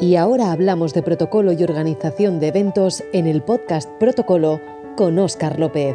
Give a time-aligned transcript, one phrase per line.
[0.00, 4.60] Y ahora hablamos de protocolo y organización de eventos en el podcast Protocolo
[4.96, 5.94] con Óscar López.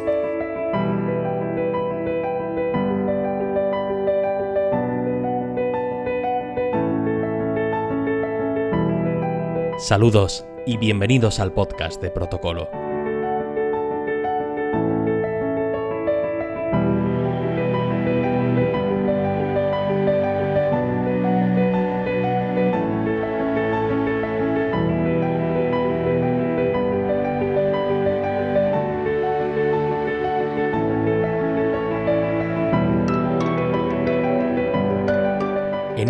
[9.78, 12.85] Saludos y bienvenidos al podcast de Protocolo.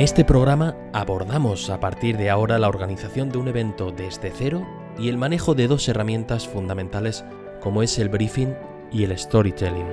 [0.07, 4.65] Este programa abordamos a partir de ahora la organización de un evento desde cero
[4.97, 7.25] y el manejo de dos herramientas fundamentales
[7.61, 8.55] como es el briefing
[8.93, 9.89] y el storytelling.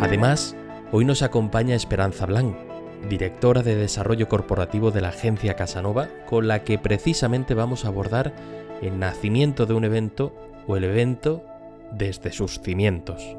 [0.00, 0.56] Además,
[0.92, 2.56] hoy nos acompaña Esperanza Blanc,
[3.10, 8.32] directora de Desarrollo Corporativo de la agencia Casanova, con la que precisamente vamos a abordar
[8.80, 10.32] el nacimiento de un evento
[10.66, 11.44] o el evento
[11.92, 13.36] desde sus cimientos.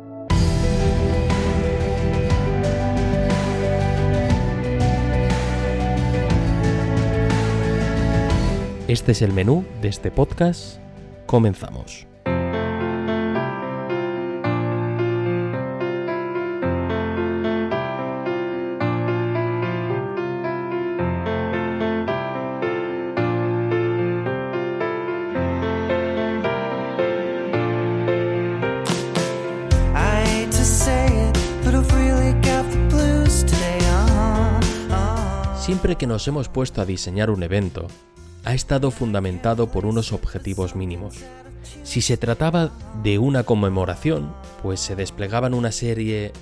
[8.88, 10.78] Este es el menú de este podcast.
[11.26, 12.13] Comenzamos.
[35.98, 37.88] Que nos hemos puesto a diseñar un evento,
[38.44, 41.16] ha estado fundamentado por unos objetivos mínimos.
[41.84, 42.72] Si se trataba
[43.04, 46.34] de una conmemoración, pues se desplegaban una serie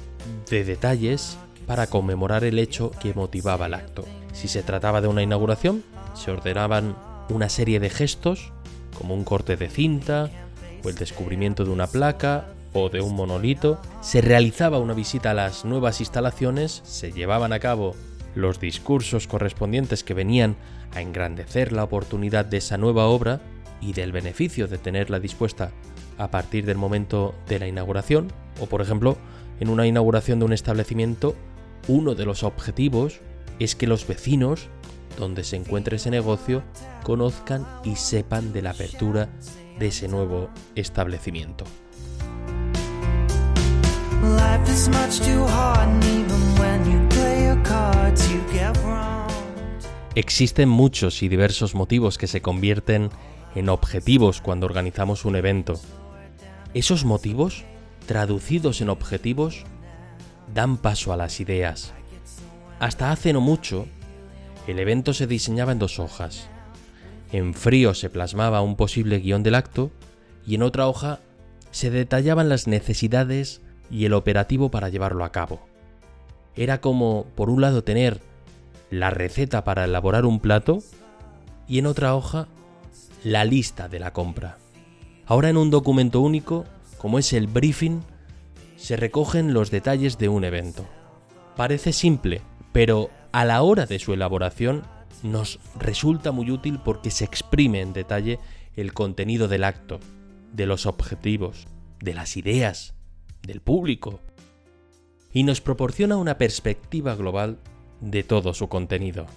[0.49, 1.37] de detalles
[1.67, 4.05] para conmemorar el hecho que motivaba el acto.
[4.31, 5.83] Si se trataba de una inauguración,
[6.15, 6.95] se ordenaban
[7.29, 8.53] una serie de gestos,
[8.97, 10.31] como un corte de cinta,
[10.83, 13.79] o el descubrimiento de una placa, o de un monolito.
[14.01, 17.95] Se realizaba una visita a las nuevas instalaciones, se llevaban a cabo
[18.35, 20.55] los discursos correspondientes que venían
[20.93, 23.41] a engrandecer la oportunidad de esa nueva obra
[23.81, 25.71] y del beneficio de tenerla dispuesta
[26.17, 29.17] a partir del momento de la inauguración, o por ejemplo,
[29.59, 31.35] en una inauguración de un establecimiento,
[31.87, 33.21] uno de los objetivos
[33.59, 34.69] es que los vecinos
[35.17, 36.63] donde se encuentre ese negocio
[37.03, 39.29] conozcan y sepan de la apertura
[39.79, 41.65] de ese nuevo establecimiento.
[50.13, 53.09] Existen muchos y diversos motivos que se convierten
[53.55, 55.79] en objetivos cuando organizamos un evento.
[56.73, 57.63] Esos motivos,
[58.07, 59.63] traducidos en objetivos,
[60.53, 61.93] dan paso a las ideas.
[62.79, 63.87] Hasta hace no mucho,
[64.67, 66.49] el evento se diseñaba en dos hojas.
[67.31, 69.91] En frío se plasmaba un posible guion del acto
[70.45, 71.19] y en otra hoja
[71.71, 75.70] se detallaban las necesidades y el operativo para llevarlo a cabo.
[76.55, 78.21] Era como, por un lado, tener
[78.89, 80.79] la receta para elaborar un plato
[81.67, 82.47] y en otra hoja
[83.23, 84.57] la lista de la compra.
[85.25, 86.65] Ahora en un documento único,
[86.97, 88.01] como es el briefing,
[88.75, 90.85] se recogen los detalles de un evento.
[91.55, 92.41] Parece simple,
[92.73, 94.83] pero a la hora de su elaboración
[95.23, 98.39] nos resulta muy útil porque se exprime en detalle
[98.75, 99.99] el contenido del acto,
[100.51, 101.67] de los objetivos,
[101.99, 102.93] de las ideas,
[103.43, 104.19] del público,
[105.33, 107.57] y nos proporciona una perspectiva global
[107.99, 109.27] de todo su contenido.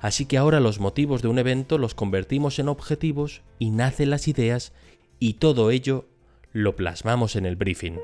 [0.00, 4.28] Así que ahora los motivos de un evento los convertimos en objetivos y nacen las
[4.28, 4.72] ideas
[5.18, 6.06] y todo ello
[6.52, 7.98] lo plasmamos en el briefing.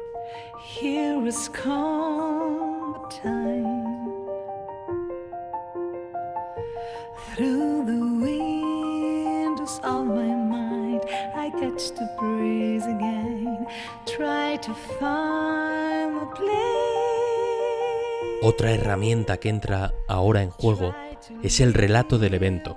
[18.43, 20.95] Otra herramienta que entra ahora en juego
[21.43, 22.77] es el relato del evento.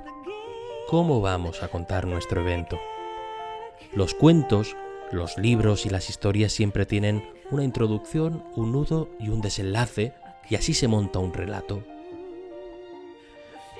[0.87, 2.79] ¿Cómo vamos a contar nuestro evento?
[3.93, 4.75] Los cuentos,
[5.11, 10.13] los libros y las historias siempre tienen una introducción, un nudo y un desenlace,
[10.49, 11.83] y así se monta un relato.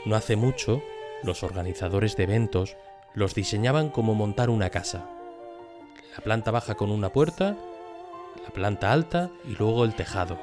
[0.05, 0.81] No hace mucho,
[1.23, 2.77] los organizadores de eventos
[3.13, 5.09] los diseñaban como montar una casa.
[6.19, 7.55] La planta baja con una puerta,
[8.43, 10.37] la planta alta y luego el tejado.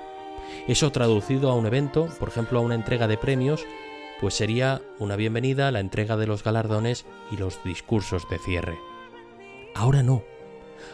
[0.66, 3.62] Eso traducido a un evento, por ejemplo a una entrega de premios,
[4.18, 8.78] pues sería una bienvenida, la entrega de los galardones y los discursos de cierre.
[9.74, 10.22] Ahora no.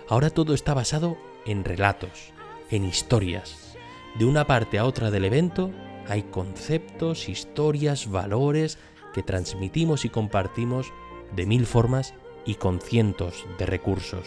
[0.08, 2.32] Ahora todo está basado en relatos,
[2.68, 3.76] en historias.
[4.18, 5.70] De una parte a otra del evento
[6.08, 8.78] hay conceptos, historias, valores
[9.14, 10.92] que transmitimos y compartimos
[11.36, 12.14] de mil formas
[12.44, 14.26] y con cientos de recursos.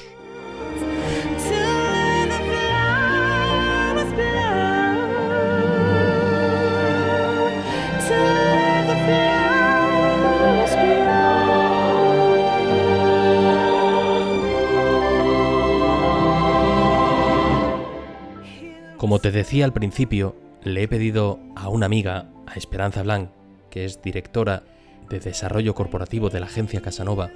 [19.05, 23.29] Como te decía al principio, le he pedido a una amiga, a Esperanza Blanc,
[23.69, 24.63] que es directora
[25.11, 27.29] de Desarrollo Corporativo de la agencia Casanova,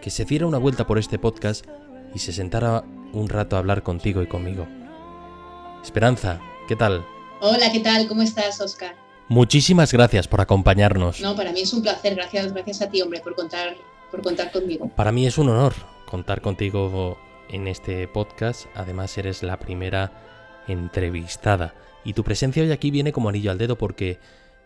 [0.00, 1.66] que se diera una vuelta por este podcast
[2.14, 4.68] y se sentara un rato a hablar contigo y conmigo.
[5.82, 6.38] Esperanza,
[6.68, 7.04] ¿qué tal?
[7.40, 8.06] Hola, ¿qué tal?
[8.06, 8.94] ¿Cómo estás, Oscar?
[9.26, 11.20] Muchísimas gracias por acompañarnos.
[11.20, 12.14] No, para mí es un placer.
[12.14, 13.74] Gracias, gracias a ti, hombre, por contar,
[14.12, 14.88] por contar conmigo.
[14.94, 15.74] Para mí es un honor
[16.06, 17.18] contar contigo
[17.48, 18.66] en este podcast.
[18.76, 20.30] Además, eres la primera
[20.68, 21.74] entrevistada.
[22.04, 24.18] Y tu presencia hoy aquí viene como anillo al dedo porque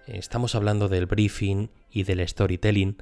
[0.07, 2.97] estamos hablando del briefing y del storytelling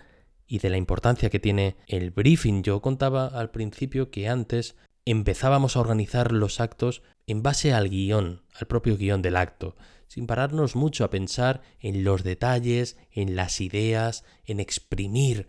[0.47, 2.63] y de la importancia que tiene el briefing.
[2.63, 8.43] Yo contaba al principio que antes empezábamos a organizar los actos en base al guion,
[8.55, 9.77] al propio guion del acto,
[10.09, 15.49] sin pararnos mucho a pensar en los detalles, en las ideas, en exprimir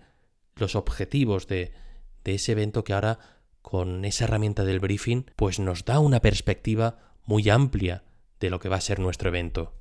[0.55, 1.73] los objetivos de,
[2.23, 3.19] de ese evento que ahora
[3.61, 8.03] con esa herramienta del briefing pues nos da una perspectiva muy amplia
[8.39, 9.73] de lo que va a ser nuestro evento.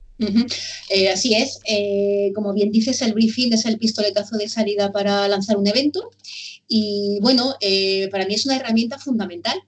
[0.91, 5.27] Eh, así es, eh, como bien dices, el briefing es el pistoletazo de salida para
[5.27, 6.11] lanzar un evento
[6.69, 9.61] y bueno, eh, para mí es una herramienta fundamental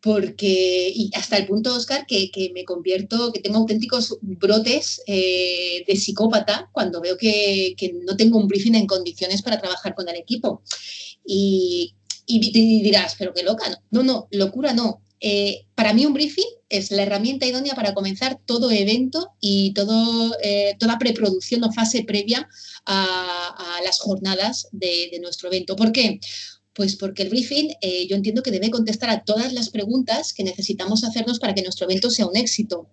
[0.00, 6.70] porque, y hasta el punto, Oscar, que, me convierto, que tengo auténticos brotes de psicópata
[6.72, 7.74] cuando veo que,
[8.04, 10.62] no tengo un briefing en condiciones para trabajar con el equipo.
[11.26, 11.94] Y,
[12.28, 16.90] y dirás, pero qué loca, no, no, locura no, eh, para mí un briefing es
[16.90, 22.48] la herramienta idónea para comenzar todo evento y todo, eh, toda preproducción o fase previa
[22.86, 25.76] a, las jornadas de, nuestro evento.
[25.76, 26.20] ¿Por qué?
[26.74, 30.44] Pues porque el briefing eh, yo entiendo que debe contestar a todas las preguntas que
[30.44, 32.88] necesitamos hacernos para que nuestro evento sea un éxito.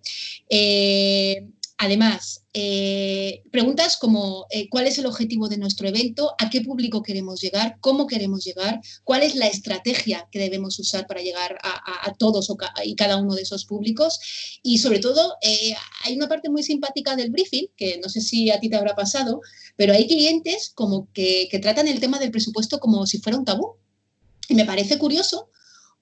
[1.78, 7.02] Además, eh, preguntas como eh, cuál es el objetivo de nuestro evento, a qué público
[7.02, 12.14] queremos llegar, cómo queremos llegar, cuál es la estrategia que debemos usar para llegar a,
[12.18, 12.50] todos
[12.82, 14.18] y cada uno de esos públicos.
[14.62, 15.74] Y sobre todo, eh,
[16.04, 18.94] hay una parte muy simpática del briefing, que no sé si a ti te habrá
[18.94, 19.42] pasado,
[19.76, 23.44] pero hay clientes como que, que tratan el tema del presupuesto como si fuera un
[23.44, 23.74] tabú.
[24.48, 25.50] Y me parece curioso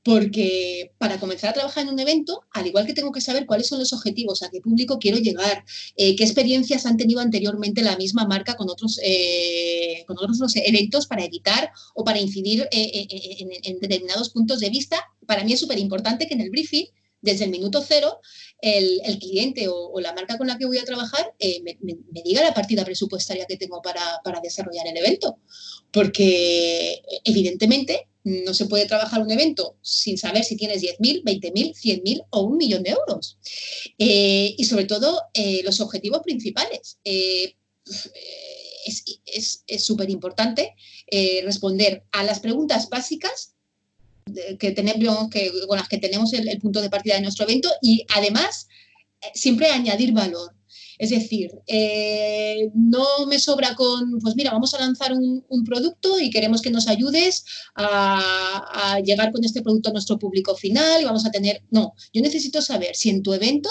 [0.05, 3.69] porque para comenzar a trabajar en un evento, al igual que tengo que saber cuáles
[3.69, 5.65] son los objetivos, a qué público quiero llegar,
[5.97, 11.07] eh, qué experiencias han tenido anteriormente la misma marca con otros, eh, con otros eventos
[11.07, 13.07] para evitar o para incidir eh,
[13.65, 16.87] en, determinados puntos de vista, para mí es súper importante que en el briefing
[17.23, 18.21] desde el minuto cero,
[18.61, 21.79] el, cliente o, la marca con la que voy a trabajar me,
[22.23, 25.39] diga la partida presupuestaria que tengo para, para, desarrollar el evento.
[25.91, 32.27] Porque evidentemente no se puede trabajar un evento sin saber si tienes 10.000, 20.000, 100.000
[32.31, 33.39] o un millón de euros.
[33.99, 36.99] Eh, y sobre todo eh, los objetivos principales.
[37.05, 37.55] Eh,
[39.27, 40.75] es súper importante
[41.43, 43.55] responder a las preguntas básicas
[44.59, 48.05] que tenemos, que, con las que tenemos el punto de partida de nuestro evento y
[48.15, 48.69] además
[49.35, 50.55] siempre añadir valor.
[50.99, 56.31] Es decir, eh, no me sobra con, pues mira, vamos a lanzar un, producto y
[56.31, 61.25] queremos que nos ayudes a, llegar con este producto a nuestro público final y vamos
[61.25, 63.71] a tener, no, yo necesito saber si en tu evento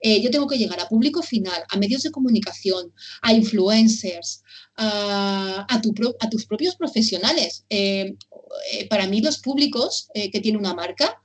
[0.00, 4.42] eh, yo tengo que llegar a público final, a medios de comunicación, a influencers,
[4.76, 5.80] a,
[6.30, 7.64] tus propios profesionales.
[7.68, 8.16] Eh,
[8.88, 11.20] para mí los públicos que tiene una marca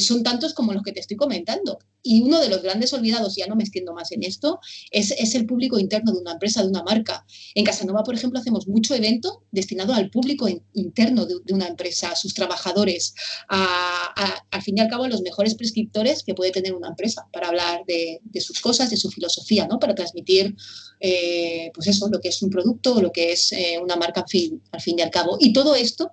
[0.00, 1.78] son tantos como los que te estoy comentando.
[2.02, 5.46] Y uno de los grandes olvidados, ya no me extiendo más en esto, es, el
[5.46, 7.24] público interno de una empresa, de una marca.
[7.54, 12.16] En Casanova, por ejemplo, hacemos mucho evento destinado al público interno de, una empresa, a
[12.16, 13.14] sus trabajadores,
[13.48, 17.48] al fin y al cabo a los mejores prescriptores que puede tener una empresa para
[17.48, 19.78] hablar de, sus cosas, de su filosofía, ¿no?
[19.78, 20.54] para transmitir
[21.00, 24.28] eh, pues eso, lo que es un producto lo que es eh, una marca al
[24.28, 25.36] fin, al fin y al cabo.
[25.40, 26.12] Y todo esto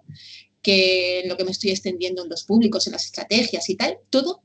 [0.62, 4.42] que lo que me estoy extendiendo en los públicos, en las estrategias y tal, todo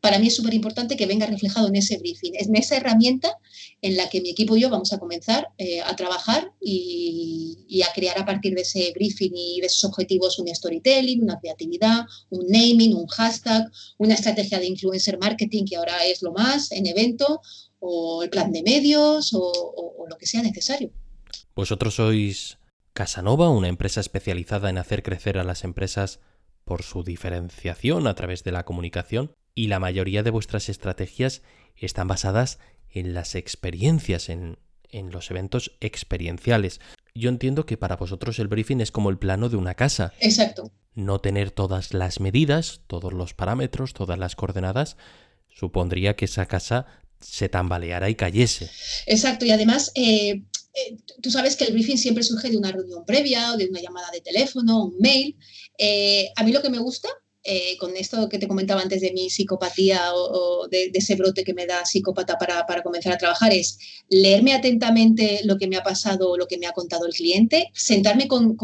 [0.00, 3.38] para mí es súper importante que venga reflejado en ese briefing, en esa herramienta
[3.82, 7.92] en la que mi equipo y yo vamos a comenzar eh, a trabajar y, a
[7.92, 12.46] crear a partir de ese briefing y de esos objetivos un storytelling, una creatividad, un
[12.48, 17.40] naming, un hashtag, una estrategia de influencer marketing que ahora es lo más en evento,
[17.78, 20.90] o el plan de medios o lo que sea necesario.
[21.54, 22.58] Vosotros sois
[22.92, 26.20] Casanova, una empresa especializada en hacer crecer a las empresas
[26.64, 31.42] por su diferenciación a través de la comunicación y la mayoría de vuestras estrategias
[31.76, 32.60] están basadas
[32.90, 34.58] en las experiencias, en,
[34.90, 36.80] en los eventos experienciales.
[37.14, 40.12] Yo entiendo que para vosotros el briefing es como el plano de una casa.
[40.20, 40.70] Exacto.
[40.94, 44.96] No tener todas las medidas, todos los parámetros, todas las coordenadas,
[45.48, 46.86] supondría que esa casa
[47.20, 48.70] se tambaleara y cayese.
[49.06, 50.42] Exacto, y además eh,
[50.74, 53.80] eh, tú sabes que el briefing siempre surge de una reunión previa o de una
[53.80, 55.36] llamada de teléfono, un mail.
[55.78, 57.08] Eh, a mí lo que me gusta,
[57.48, 61.54] eh, con esto que te comentaba antes de mi psicopatía o, de, ese brote que
[61.54, 66.30] me da psicópata para, comenzar a trabajar, es leerme atentamente lo que me ha pasado
[66.30, 68.56] o lo que me ha contado el cliente, sentarme con,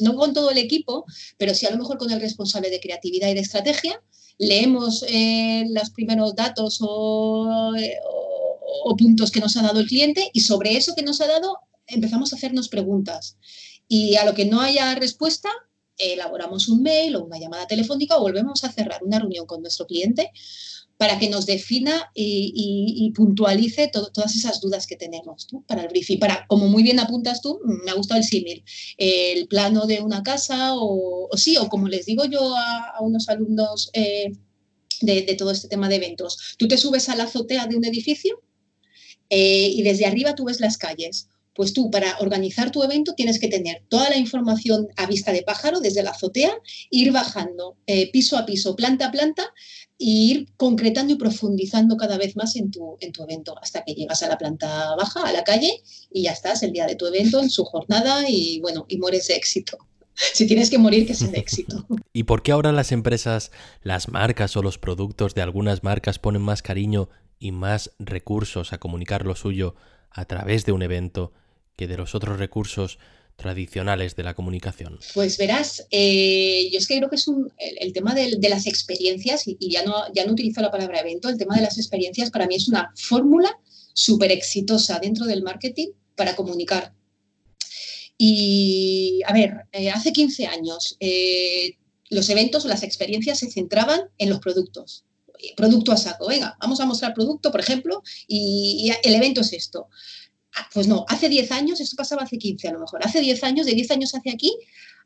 [0.00, 1.04] no con todo el equipo,
[1.36, 4.02] pero sí a lo mejor con el responsable de creatividad y de estrategia,
[4.38, 5.04] leemos
[5.68, 7.76] los primeros datos o
[8.96, 12.32] puntos que nos ha dado el cliente y sobre eso que nos ha dado empezamos
[12.32, 13.36] a hacernos preguntas.
[13.88, 15.50] Y a lo que no haya respuesta,
[16.00, 19.86] elaboramos un mail o una llamada telefónica o volvemos a cerrar una reunión con nuestro
[19.86, 20.32] cliente
[21.00, 26.18] para que nos defina y, puntualice todas esas dudas que tenemos para el briefing.
[26.18, 28.62] Para, como muy bien apuntas tú, me ha gustado el símil,
[28.98, 33.88] el plano de una casa o, sí, o como les digo yo a, unos alumnos
[33.94, 34.32] eh,
[35.00, 37.84] de, de todo este tema de eventos, tú te subes a la azotea de un
[37.86, 38.42] edificio
[39.30, 41.29] eh, y desde arriba tú ves las calles.
[41.54, 45.42] Pues tú, para organizar tu evento, tienes que tener toda la información a vista de
[45.42, 46.52] pájaro desde la azotea,
[46.90, 49.42] ir bajando eh, piso a piso, planta a planta,
[49.98, 53.94] e ir concretando y profundizando cada vez más en tu, en tu evento, hasta que
[53.94, 57.06] llegas a la planta baja, a la calle, y ya estás el día de tu
[57.06, 59.78] evento, en su jornada, y bueno, y mueres de éxito
[60.34, 61.86] si tienes que morir, que sea de éxito.
[62.12, 63.50] ¿Y por qué ahora las empresas,
[63.82, 68.78] las marcas o los productos de algunas marcas ponen más cariño y más recursos a
[68.78, 69.74] comunicar lo suyo
[70.10, 71.32] a través de un evento
[71.76, 72.98] que de los otros recursos
[73.36, 74.98] tradicionales de la comunicación?
[75.14, 79.44] Pues verás, eh, yo es que creo que es un, el, tema de, las experiencias,
[79.46, 82.46] y, ya, no, ya no utilizo la palabra evento, el tema de las experiencias para
[82.46, 83.58] mí es una fórmula
[83.94, 86.92] súper exitosa dentro del marketing para comunicar.
[88.18, 91.78] Y, a ver, eh, hace 15 años eh,
[92.10, 95.06] los eventos o las experiencias se centraban en los productos
[95.56, 96.28] producto a saco.
[96.28, 99.88] Venga, vamos a mostrar producto, por ejemplo, y, el evento es esto.
[100.54, 103.44] Ah, pues no, hace 10 años, esto pasaba hace 15 a lo mejor, hace 10
[103.44, 104.56] años, de 10 años hacia aquí,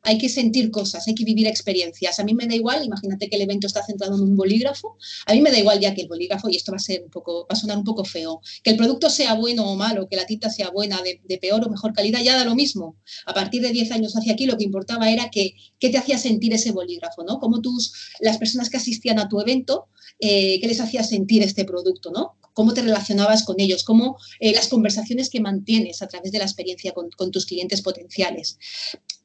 [0.04, 2.20] hay que sentir cosas, hay que vivir experiencias.
[2.20, 4.96] A mí me da igual, imagínate que el evento está centrado en un bolígrafo,
[5.26, 7.10] a mí me da igual ya que el bolígrafo, y esto va a ser un
[7.10, 10.16] poco, va a sonar un poco feo, que el producto sea bueno o malo, que
[10.16, 12.96] la tinta sea buena, de, peor o mejor calidad, ya da lo mismo.
[13.26, 16.18] A partir de 10 años hacia aquí lo que importaba era que, qué te hacía
[16.18, 17.38] sentir ese bolígrafo, ¿no?
[17.40, 19.88] Cómo tus, las personas que asistían a tu evento,
[20.20, 22.36] eh, qué les hacía sentir este producto, ¿no?
[22.54, 26.44] cómo te relacionabas con ellos, cómo eh, las conversaciones que mantienes a través de la
[26.44, 28.58] experiencia con, con, tus clientes potenciales.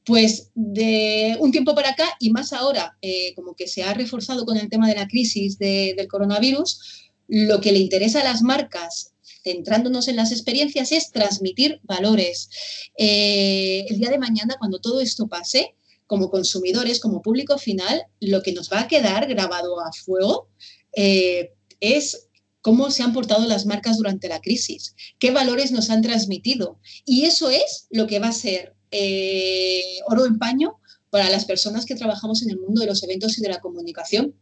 [0.10, 4.44] Pues de un tiempo para acá y más ahora, eh, como que se ha reforzado
[4.44, 9.14] con el tema de la crisis del coronavirus, lo que le interesa a las marcas
[9.44, 12.50] centrándonos en las experiencias, es transmitir valores.
[12.98, 15.76] Eh, el día de mañana, cuando todo esto pase,
[16.08, 20.50] como consumidores, como público final, lo que nos va a quedar grabado a fuego
[20.94, 21.52] eh,
[21.82, 22.30] es
[22.62, 26.80] cómo se han portado las marcas durante la crisis, qué valores nos han transmitido.
[27.06, 30.80] Y eso es lo que va a ser eh, oro en paño
[31.10, 34.36] para las personas que trabajamos en el mundo de los eventos y de la comunicación.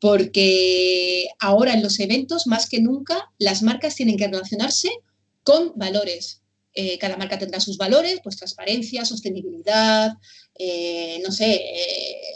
[0.00, 4.90] Porque ahora en los eventos, más que nunca, las marcas tienen que relacionarse
[5.44, 6.42] con valores.
[6.74, 10.14] Eh, cada marca tendrá sus valores, pues transparencia, sostenibilidad,
[10.58, 11.62] eh, no sé,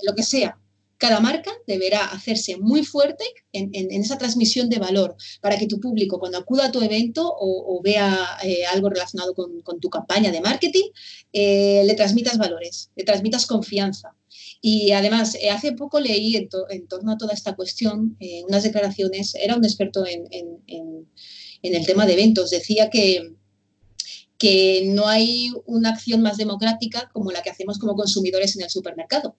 [0.03, 0.59] lo que sea
[0.99, 6.19] cada marca deberá hacerse muy fuerte en, esa transmisión de valor para que tu público
[6.19, 10.89] cuando acuda a tu evento o, vea eh, algo relacionado con, tu campaña de marketing,
[11.33, 14.15] eh, le transmitas valores, le transmitas confianza.
[14.61, 16.49] Y además, eh, hace poco leí en,
[16.89, 18.17] torno a toda esta cuestión
[18.49, 20.27] unas declaraciones, era un experto en,
[21.63, 23.35] el tema de eventos, decía que,
[24.39, 28.71] que no hay una acción más democrática como la que hacemos como consumidores en el
[28.71, 29.37] supermercado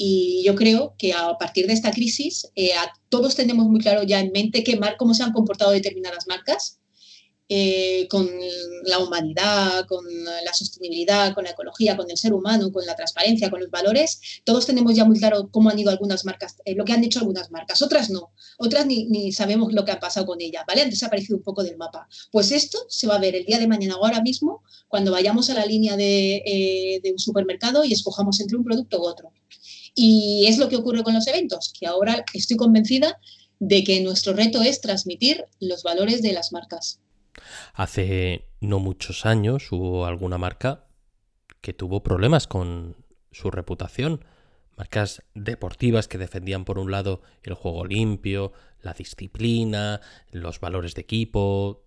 [0.00, 2.70] y yo creo que a partir de esta crisis, eh,
[3.08, 6.78] todos tenemos muy claro ya en mente qué cómo se han comportado determinadas marcas
[7.48, 8.28] eh, con
[8.84, 10.04] la humanidad, con
[10.44, 14.20] la sostenibilidad, con la ecología, con el ser humano, con la transparencia, con los valores.
[14.44, 17.18] Todos tenemos ya muy claro cómo han ido algunas marcas, eh, lo que han hecho
[17.18, 17.82] algunas marcas.
[17.82, 18.30] Otras no.
[18.58, 20.82] Otras ni, ni, sabemos lo que ha pasado con ellas, ¿vale?
[20.82, 22.06] Han desaparecido un poco del mapa.
[22.30, 25.50] Pues esto se va a ver el día de mañana o ahora mismo cuando vayamos
[25.50, 29.32] a la línea de, de un supermercado y escojamos entre un producto u otro.
[30.00, 33.18] Y es lo que ocurre con los eventos, que ahora estoy convencida
[33.58, 37.00] de que nuestro reto es transmitir los valores de las marcas.
[37.74, 40.86] Hace no muchos años hubo alguna marca
[41.60, 42.94] que tuvo problemas con
[43.32, 44.24] su reputación.
[44.76, 50.00] Marcas deportivas que defendían por un lado el juego limpio, la disciplina,
[50.30, 51.82] los valores de equipo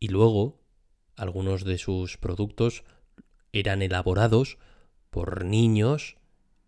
[0.00, 0.60] y luego
[1.14, 2.82] algunos de sus productos
[3.52, 4.58] eran elaborados
[5.10, 6.16] por niños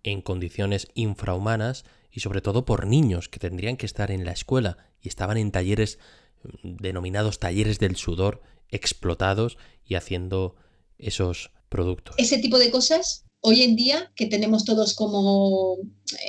[0.06, 4.78] en condiciones infrahumanas y sobre todo por niños que tendrían que estar en la escuela
[5.02, 5.98] y estaban en talleres
[6.62, 10.56] mm, denominados talleres del sudor explotados y haciendo
[10.98, 12.14] esos productos.
[12.18, 15.78] Ese tipo de cosas hoy en día que tenemos todos como,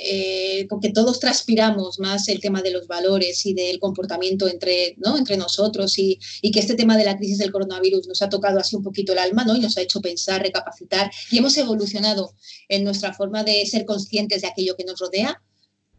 [0.04, 5.16] eh, que todos transpiramos más el tema de los valores y del comportamiento entre, ¿no?
[5.16, 8.58] entre nosotros y, y, que este tema de la crisis del coronavirus nos ha tocado
[8.60, 9.56] así un poquito el alma ¿no?
[9.56, 12.34] y nos ha hecho pensar, recapacitar y hemos evolucionado
[12.68, 15.42] en nuestra forma de ser conscientes de aquello que nos rodea.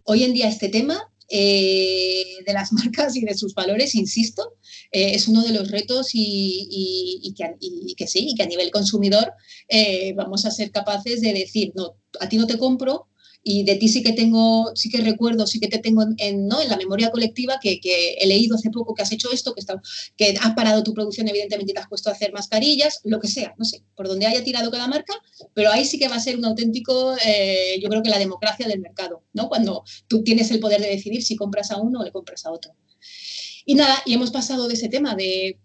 [0.04, 4.54] Hoy en día este tema eh, de las marcas y de sus valores, insisto,
[4.92, 9.34] eh, es uno de los retos y, que, sí, y que a nivel consumidor
[9.68, 13.08] eh, vamos a ser capaces de decir, no, a ti no te compro
[13.44, 16.62] y de ti sí que tengo, sí que recuerdo, sí que te tengo en, ¿no?
[16.62, 17.80] en la memoria colectiva que,
[18.20, 19.82] he leído hace poco que has hecho esto, que, está,
[20.18, 23.56] que has parado tu producción, evidentemente te has puesto a hacer mascarillas, lo que sea,
[23.58, 25.14] no sé, por donde haya tirado cada marca,
[25.54, 28.68] pero ahí sí que va a ser un auténtico, eh, yo creo que la democracia
[28.68, 29.48] del mercado, ¿no?
[29.48, 32.52] Cuando tú tienes el poder de decidir si compras a uno o le compras a
[32.52, 32.76] otro.
[33.66, 35.60] Y nada, y hemos pasado de ese tema de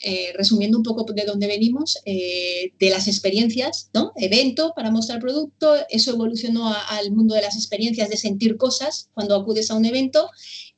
[0.00, 4.12] eh, resumiendo un poco de dónde venimos, eh, de las experiencias, ¿no?
[4.14, 9.34] Evento para mostrar producto, eso evolucionó al mundo de las experiencias, de sentir cosas cuando
[9.34, 10.30] acudes a un evento,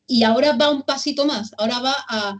[0.06, 2.38] y ahora va un pasito más, ahora va a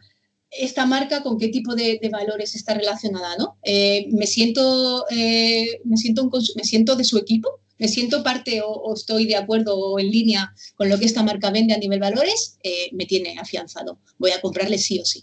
[0.51, 3.59] esta marca con qué tipo de, valores está relacionada, ¿no?
[3.63, 8.95] Eh, me, siento, me, siento un, me siento de su equipo, me siento parte o,
[8.95, 12.57] estoy de acuerdo o en línea con lo que esta marca vende a nivel valores,
[12.93, 13.99] me tiene afianzado.
[14.19, 15.21] Voy a comprarle sí o sí.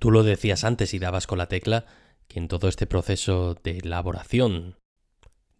[0.00, 1.84] Tú lo decías antes y dabas con la tecla
[2.26, 4.78] que en todo este proceso de elaboración,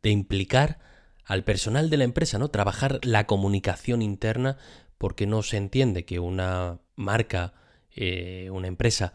[0.03, 0.79] de implicar
[1.27, 2.49] al personal de la empresa, ¿no?
[2.49, 4.57] Trabajar la comunicación interna
[4.97, 7.53] porque no se entiende que una marca,
[7.95, 9.13] eh, una empresa,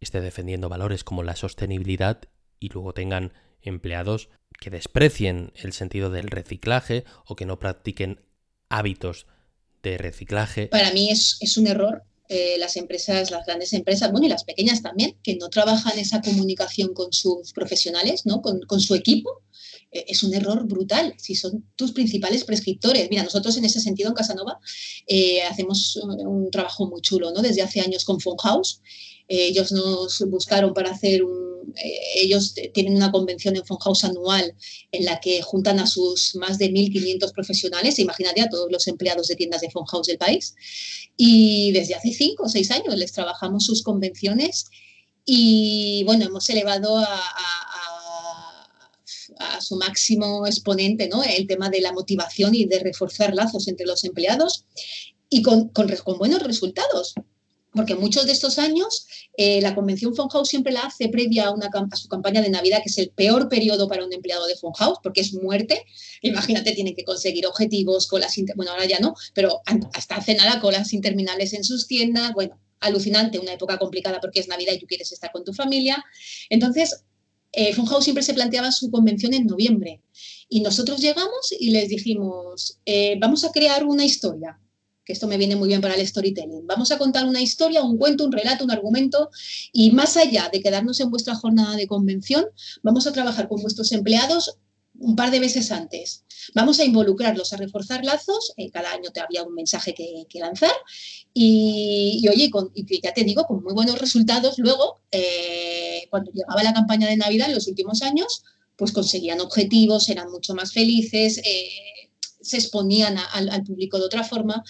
[0.00, 2.22] esté defendiendo valores como la sostenibilidad
[2.58, 8.22] y luego tengan empleados que desprecien el sentido del reciclaje o que no practiquen
[8.70, 9.26] hábitos
[9.82, 10.68] de reciclaje.
[10.68, 14.44] Para mí es, es un error eh, las empresas, las grandes empresas, bueno, y las
[14.44, 18.40] pequeñas también, que no trabajan esa comunicación con sus profesionales, ¿no?
[18.40, 19.42] con, con su equipo,
[19.90, 23.08] eh, es un error brutal si son tus principales prescriptores.
[23.10, 24.58] Mira, nosotros en ese sentido en Casanova
[25.06, 27.42] eh, hacemos un, trabajo muy chulo, ¿no?
[27.42, 28.80] Desde hace años con House.
[29.28, 34.54] Ellos nos buscaron para hacer un eh, ellos tienen una convención en Fonhaus anual
[34.90, 39.28] en la que juntan a sus más de 1.500 profesionales, imagínate a todos los empleados
[39.28, 40.54] de tiendas de Fonhaus del país,
[41.16, 44.66] y desde hace cinco o seis años les trabajamos sus convenciones
[45.24, 47.22] y bueno, hemos elevado a,
[49.38, 51.22] a su máximo exponente, ¿no?
[51.22, 54.66] El tema de la motivación y de reforzar lazos entre los empleados
[55.28, 57.14] y con, con, con buenos resultados
[57.74, 59.06] porque muchos de estos años
[59.36, 62.80] eh, la convención Fonhaus siempre la hace previa a, una, a su campaña de Navidad,
[62.82, 65.84] que es el peor periodo para un empleado de Fonhaus, porque es muerte.
[66.20, 69.62] Imagínate, tienen que conseguir objetivos, colas, bueno, ahora ya no, pero
[69.94, 74.48] hasta hace nada colas interminables en sus tiendas, bueno, alucinante, una época complicada porque es
[74.48, 76.04] Navidad y tú quieres estar con tu familia.
[76.50, 77.04] Entonces,
[77.52, 80.00] eh, siempre se planteaba su convención en noviembre
[80.48, 84.58] y nosotros llegamos y les dijimos, eh, vamos a crear una historia
[85.04, 86.66] que esto me viene muy bien para el storytelling.
[86.66, 89.30] Vamos a contar una historia, un cuento, un relato, un argumento
[89.72, 92.44] y más allá de quedarnos en vuestra jornada de convención,
[92.82, 94.58] vamos a trabajar con vuestros empleados
[94.98, 96.24] un par de veces antes.
[96.54, 98.52] Vamos a involucrarlos, a reforzar lazos.
[98.56, 100.72] Eh, cada año te había un mensaje que, lanzar.
[101.34, 102.50] Y, oye,
[103.02, 104.58] ya te digo, con muy buenos resultados.
[104.58, 108.44] Luego, eh, cuando llegaba la campaña de Navidad en los últimos años,
[108.76, 111.38] pues conseguían objetivos, eran mucho más felices.
[111.38, 111.68] Eh,
[112.42, 114.62] se exponían al público de otra forma.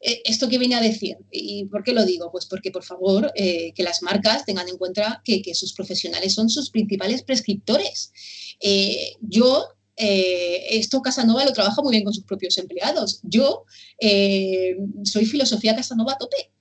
[0.00, 1.16] Eh, ¿Esto qué viene a decir?
[1.30, 2.30] ¿Y por qué lo digo?
[2.30, 6.48] Pues porque, por favor, eh, que las marcas tengan en cuenta que, sus profesionales son
[6.48, 8.12] sus principales prescriptores.
[8.60, 9.68] Eh, yo
[10.00, 13.18] esto Casanova lo trabaja muy bien con sus propios empleados.
[13.24, 13.64] Yo
[15.02, 16.52] soy filosofía Casanova a tope.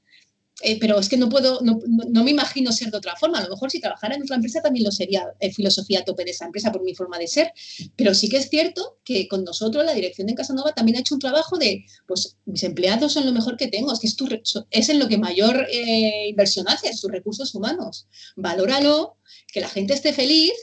[0.62, 3.38] Eh, pero es que no puedo, no, no, me imagino ser de otra forma.
[3.38, 6.26] A lo mejor si trabajara en otra empresa también lo sería eh, filosofía a tope
[6.26, 7.52] de esa empresa por mi forma de ser.
[7.96, 11.14] Pero sí que es cierto que con nosotros la dirección de Casanova también ha hecho
[11.14, 14.28] un trabajo de, pues mis empleados son lo mejor que tengo, es que es, tu,
[14.72, 18.08] es en lo que mayor eh, inversión haces, tus recursos humanos.
[18.36, 19.18] Valóralo,
[19.54, 20.54] que la gente esté feliz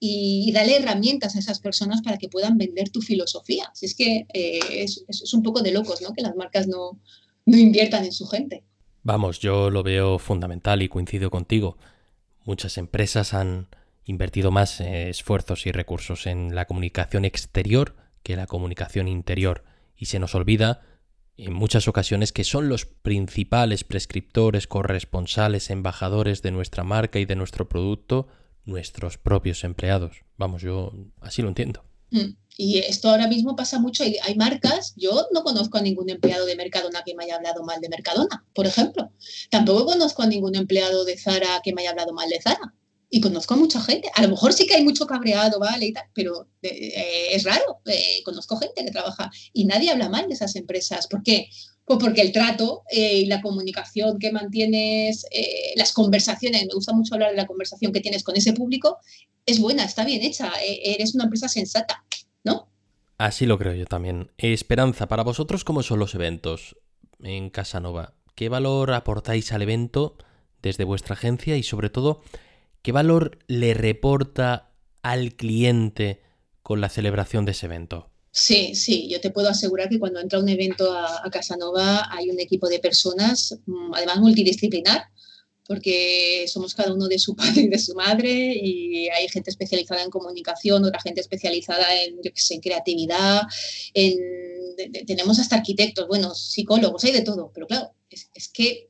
[0.00, 3.70] y, dale herramientas a esas personas para que puedan vender tu filosofía.
[3.82, 6.14] es que es, es, un poco de locos, ¿no?
[6.14, 6.98] Que las marcas no,
[7.44, 8.64] no inviertan en su gente.
[9.02, 11.76] Vamos, yo lo veo fundamental y coincido contigo.
[12.44, 13.68] Muchas empresas han
[14.04, 19.64] invertido más eh, esfuerzos y recursos en la comunicación exterior que la comunicación interior
[19.96, 20.82] y se nos olvida
[21.36, 27.36] en muchas ocasiones que son los principales prescriptores, corresponsales, embajadores de nuestra marca y de
[27.36, 28.28] nuestro producto
[28.64, 30.22] nuestros propios empleados.
[30.36, 31.84] Vamos, yo así lo entiendo.
[32.12, 32.36] Mm.
[32.56, 34.04] Y esto ahora mismo pasa mucho.
[34.04, 37.64] Hay, hay, marcas, yo no conozco a ningún empleado de Mercadona que me haya hablado
[37.64, 39.10] mal de Mercadona, por ejemplo.
[39.50, 42.74] Tampoco conozco a ningún empleado de Zara que me haya hablado mal de Zara
[43.14, 44.10] y conozco a mucha gente.
[44.14, 45.84] A lo mejor sí que hay mucho cabreado, ¿vale?
[45.84, 47.82] Y tal, pero eh, es raro.
[47.84, 51.08] Eh, conozco gente que trabaja y nadie habla mal de esas empresas.
[51.08, 51.50] ¿Por qué?
[51.84, 55.26] Pues porque el trato eh, y la comunicación que mantienes,
[55.76, 58.96] las conversaciones, me gusta mucho hablar de la conversación que tienes con ese público,
[59.44, 62.06] es buena, está bien hecha, eres una empresa sensata,
[62.44, 62.70] ¿no?
[63.18, 64.30] Así lo creo yo también.
[64.38, 66.76] Esperanza, para vosotros, ¿cómo son los eventos
[67.22, 68.14] en Casanova?
[68.34, 70.16] ¿Qué valor aportáis al evento
[70.62, 72.22] desde vuestra agencia y sobre todo
[72.82, 76.20] ¿Qué valor le reporta al cliente
[76.62, 78.10] con la celebración de ese evento?
[78.32, 82.40] Sí, sí, yo te puedo asegurar que cuando entra un evento a, Casanova hay un
[82.40, 85.04] equipo de personas, mm, además multidisciplinar,
[85.64, 90.02] porque somos cada uno de su padre y de su madre y hay gente especializada
[90.02, 93.42] en comunicación, otra gente especializada en, en creatividad,
[95.06, 98.88] tenemos hasta arquitectos, bueno, psicólogos, hay de todo, pero claro, es que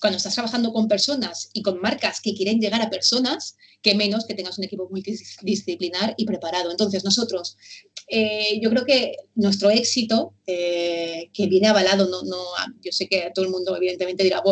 [0.00, 4.26] cuando estás trabajando con personas y con marcas que quieren llegar a personas, que menos
[4.26, 6.70] que tengas un equipo multidisciplinar y preparado.
[6.70, 7.56] Entonces, nosotros,
[8.08, 12.38] eh, yo creo que nuestro éxito, eh, que viene avalado, no, no,
[12.82, 14.42] yo sé que todo el mundo evidentemente dirá,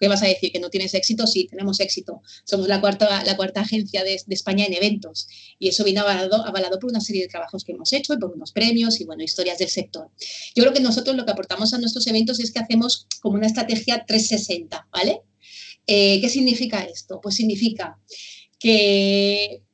[0.00, 0.50] ¿qué vas a decir?
[0.50, 1.26] ¿Que no tienes éxito?
[1.26, 2.22] Sí, tenemos éxito.
[2.44, 6.44] Somos la cuarta, la cuarta agencia de, de España en eventos y eso viene avalado,
[6.44, 9.22] avalado por una serie de trabajos que hemos hecho y por unos premios y, bueno,
[9.22, 10.08] historias del sector.
[10.54, 13.46] Yo creo que nosotros lo que aportamos a nuestros eventos es que hacemos como una
[13.46, 15.20] estrategia 360, ¿vale?
[15.86, 17.20] Eh, ¿Qué significa esto?
[17.20, 17.98] Pues significa
[18.62, 19.64] que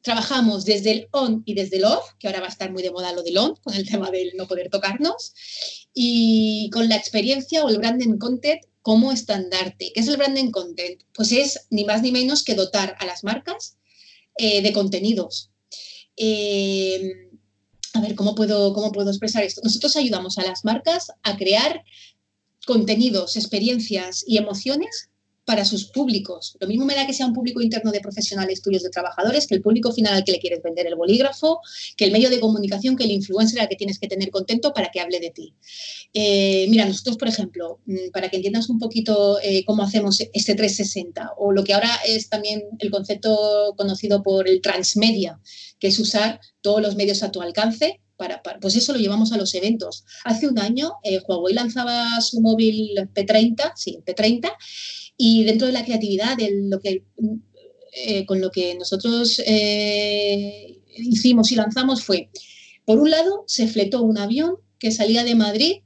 [0.00, 2.90] trabajamos desde el on y desde el off, que ahora va a estar muy de
[2.90, 5.34] moda lo del on, con el tema del no poder tocarnos,
[5.92, 9.92] y con la experiencia o el branding content como estandarte.
[9.92, 11.02] ¿Qué es el branding content?
[11.12, 13.76] Pues es ni más ni menos que dotar a las marcas
[14.38, 15.50] eh, de contenidos.
[16.16, 17.28] Eh,
[17.92, 19.60] a ver, ¿cómo puedo, ¿cómo puedo expresar esto?
[19.62, 21.84] Nosotros ayudamos a las marcas a crear
[22.64, 25.10] contenidos, experiencias y emociones
[25.48, 26.58] para sus públicos.
[26.60, 29.54] Lo mismo me da que sea un público interno de profesionales tuyos, de trabajadores, que
[29.54, 31.60] el público final al que le quieres vender el bolígrafo,
[31.96, 34.90] que el medio de comunicación, que el influencer al que tienes que tener contento para
[34.90, 35.54] que hable de ti.
[36.12, 40.54] Eh, mira, nosotros, por ejemplo, mm, para que entiendas un poquito eh, cómo hacemos este
[40.54, 45.40] 360, o lo que ahora es también el concepto conocido por el transmedia,
[45.78, 49.38] que es usar todos los medios a tu alcance para, pues eso lo llevamos a
[49.38, 50.04] los eventos.
[50.24, 54.50] Hace un año eh, Huawei lanzaba su móvil P30, sí, P30,
[55.18, 57.02] y dentro de la creatividad, de lo que,
[57.92, 62.30] eh, con lo que nosotros eh, hicimos y lanzamos fue,
[62.86, 65.78] por un lado, se fletó un avión que salía de Madrid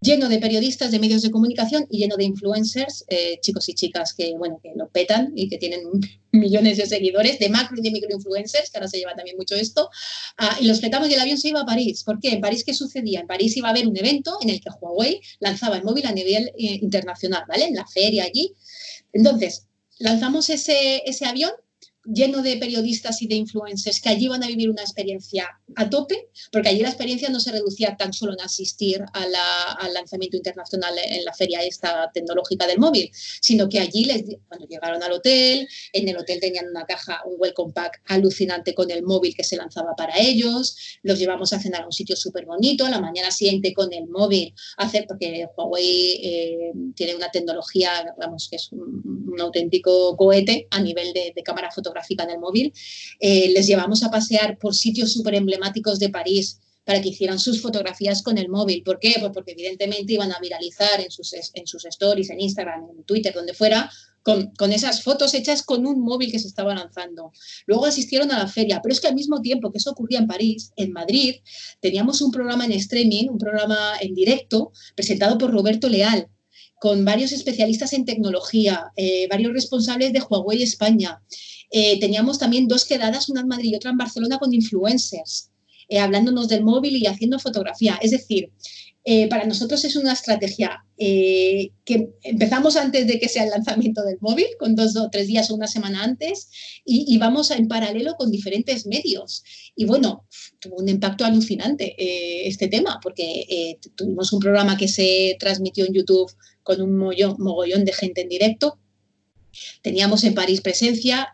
[0.00, 4.14] lleno de periodistas, de medios de comunicación y lleno de influencers, eh, chicos y chicas
[4.14, 5.82] que, bueno, que lo petan y que tienen
[6.32, 9.90] millones de seguidores, de macro y de microinfluencers, que ahora se lleva también mucho esto,
[10.36, 12.04] ah, y los fletamos y el avión se iba a París.
[12.04, 12.30] ¿Por qué?
[12.30, 13.20] ¿En París qué sucedía?
[13.20, 16.12] En París iba a haber un evento en el que Huawei lanzaba el móvil a
[16.12, 17.64] nivel eh, internacional, ¿vale?
[17.64, 18.54] En la feria allí.
[19.12, 19.66] Entonces,
[19.98, 21.50] lanzamos ese, ese avión
[22.12, 26.28] lleno de periodistas y de influencers que allí van a vivir una experiencia a tope,
[26.50, 31.24] porque allí la experiencia no se reducía tan solo en asistir al lanzamiento internacional en
[31.24, 36.08] la feria esta tecnológica del móvil, sino que allí les, cuando llegaron al hotel, en
[36.08, 39.94] el hotel tenían una caja, un welcome pack alucinante con el móvil que se lanzaba
[39.94, 43.74] para ellos, los llevamos a cenar a un sitio súper bonito, a la mañana siguiente
[43.74, 50.16] con el móvil, hacer, porque Huawei eh, tiene una tecnología, vamos, que es un, auténtico
[50.16, 52.72] cohete a nivel de, de cámara fotográfica en el móvil,
[53.20, 57.60] eh, les llevamos a pasear por sitios súper emblemáticos de París para que hicieran sus
[57.60, 58.82] fotografías con el móvil.
[58.82, 59.16] ¿Por qué?
[59.20, 63.34] Pues porque evidentemente iban a viralizar en sus, en sus stories, en Instagram, en Twitter,
[63.34, 63.90] donde fuera,
[64.22, 67.30] con, con, esas fotos hechas con un móvil que se estaba lanzando.
[67.66, 70.26] Luego asistieron a la feria, pero es que al mismo tiempo que eso ocurría en
[70.26, 71.34] París, en Madrid,
[71.80, 76.28] teníamos un programa en streaming, un programa en directo, presentado por Roberto Leal,
[76.80, 81.20] con varios especialistas en tecnología, eh, varios responsables de Huawei España.
[81.70, 85.50] Eh, teníamos también dos quedadas, una en Madrid y otra en Barcelona, con influencers,
[85.88, 87.98] eh, hablándonos del móvil y haciendo fotografía.
[88.00, 88.52] Es decir,
[89.10, 94.04] eh, para nosotros es una estrategia eh, que empezamos antes de que sea el lanzamiento
[94.04, 96.50] del móvil, con dos o tres días o una semana antes,
[96.84, 99.44] y, vamos en paralelo con diferentes medios.
[99.74, 100.26] Y bueno,
[100.60, 105.94] tuvo un impacto alucinante eh, este tema, porque tuvimos un programa que se transmitió en
[105.94, 106.30] YouTube
[106.62, 108.78] con un mogollón de gente en directo,
[109.80, 111.32] Teníamos en París presencia,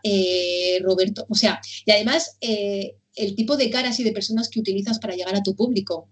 [0.81, 5.15] Roberto, o sea, y además el tipo de caras y de personas que utilizas para
[5.15, 6.07] llegar a tu público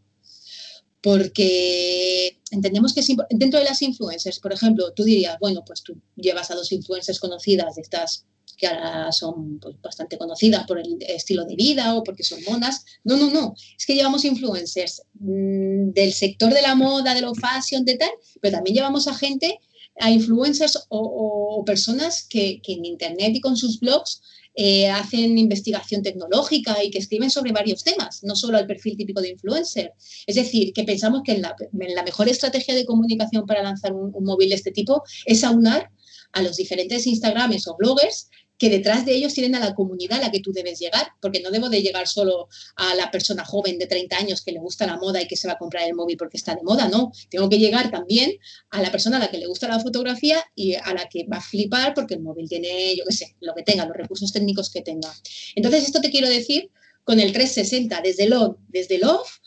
[1.04, 6.50] porque entendemos que dentro de las influencers, por ejemplo, tú dirías, bueno, pues tú llevas
[6.50, 11.44] a dos influencers conocidas de estas que ahora son pues, bastante conocidas por el estilo
[11.44, 12.86] de vida o porque son monas.
[13.04, 13.54] No, no, no.
[13.78, 18.12] Es que llevamos influencers mm, del sector de la moda, de lo fashion, de tal,
[18.40, 19.60] pero también llevamos a gente,
[20.00, 24.22] a influencers o, personas que, que, en Internet y con sus blogs
[24.56, 29.22] eh, hacen investigación tecnológica y que escriben sobre varios temas, no solo el perfil típico
[29.22, 29.94] de influencer.
[30.28, 34.24] Es decir, que pensamos que en la, mejor estrategia de comunicación para lanzar un, un
[34.24, 35.90] móvil de este tipo es aunar
[36.34, 40.24] a los diferentes Instagrames o bloggers que detrás de ellos tienen a la comunidad a
[40.24, 43.78] la que tú debes llegar, porque no debo de llegar solo a la persona joven
[43.78, 45.96] de 30 años que le gusta la moda y que se va a comprar el
[45.96, 48.32] móvil porque está de moda, no, tengo que llegar también
[48.70, 51.38] a la persona a la que le gusta la fotografía y a la que va
[51.38, 54.70] a flipar porque el móvil tiene, yo qué sé, lo que tenga, los recursos técnicos
[54.70, 55.14] que tenga.
[55.56, 56.70] Entonces, esto te quiero decir
[57.04, 59.40] con el 360, desde on, desde off,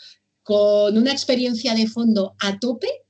[0.42, 3.05] con una experiencia de fondo a tope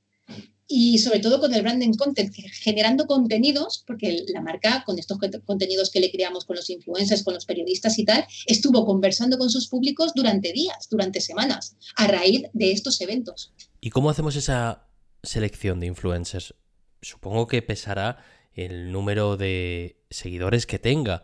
[0.67, 5.89] y sobre todo con el branding content, generando contenidos, porque la marca, con estos contenidos
[5.89, 9.67] que le creamos con los influencers, con los periodistas y tal, estuvo conversando con sus
[9.67, 13.53] públicos durante días, durante semanas, a raíz de estos eventos.
[13.79, 14.87] ¿Y cómo hacemos esa
[15.23, 16.53] selección de influencers?
[17.01, 18.17] Supongo que pesará
[18.53, 21.23] el número de seguidores que tenga,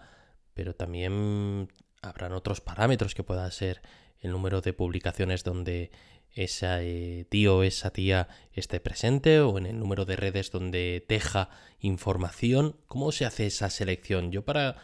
[0.53, 1.69] pero también
[2.01, 3.82] habrán otros parámetros que pueda ser
[4.19, 5.91] el número de publicaciones donde
[6.33, 11.49] ese tío o esa tía esté presente o en el número de redes donde teja
[11.79, 12.75] información.
[12.87, 14.31] ¿Cómo se hace esa selección?
[14.31, 14.75] Yo para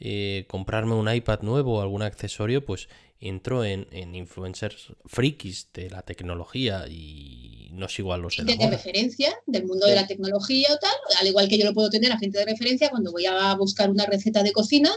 [0.00, 2.88] eh, comprarme un iPad nuevo o algún accesorio, pues
[3.20, 9.34] entro en, influencers frikis de la tecnología y no sigo a los de, de referencia
[9.46, 12.18] del mundo de la tecnología o tal, al igual que yo lo puedo tener a
[12.18, 14.90] gente de referencia cuando voy a buscar una receta de cocina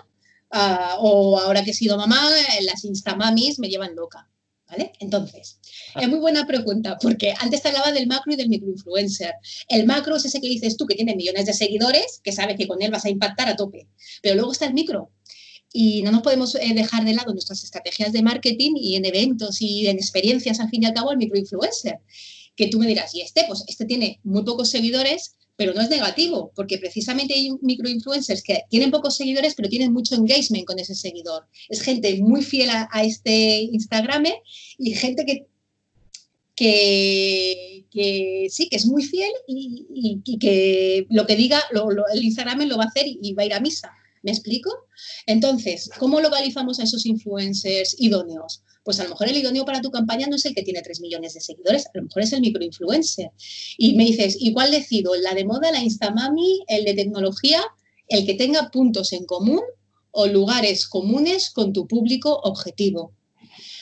[0.52, 2.30] ah, o ahora que he sido mamá,
[2.62, 4.28] las instamamis me llevan loca.
[4.70, 4.92] ¿Vale?
[5.00, 5.60] Entonces,
[5.96, 6.02] ah.
[6.02, 9.34] es muy buena pregunta, porque antes te hablaba del macro y del microinfluencer.
[9.70, 12.68] El macro es ese que dices tú, que tiene millones de seguidores, que sabes que
[12.68, 13.88] con él vas a impactar a tope.
[14.22, 15.12] Pero luego está el micro.
[15.72, 19.62] Y no nos podemos eh, dejar de lado nuestras estrategias de marketing y en eventos
[19.62, 22.00] y en experiencias, al fin y al cabo, el microinfluencer.
[22.58, 25.90] Que tú me dirás, y este, pues este tiene muy pocos seguidores, pero no es
[25.90, 30.94] negativo, porque precisamente hay microinfluencers que tienen pocos seguidores, pero tienen mucho engagement con ese
[30.96, 31.48] seguidor.
[31.68, 34.26] Es gente muy fiel a, este Instagram
[34.78, 35.48] y gente que,
[36.56, 41.60] que, sí, que es muy fiel y, que lo que diga
[42.14, 43.92] el Instagram lo va a hacer y va a ir a misa.
[44.22, 44.70] ¿Me explico?
[45.26, 48.62] Entonces, ¿cómo localizamos a esos influencers idóneos?
[48.88, 51.02] Pues a lo mejor el idóneo para tu campaña no es el que tiene 3
[51.02, 53.32] millones de seguidores, a lo mejor es el microinfluencer.
[53.78, 57.62] Y me dices, igual decido, la de moda, la Instamami, el de tecnología,
[58.08, 59.60] el que tenga puntos en común
[60.12, 63.12] o lugares comunes con tu público objetivo.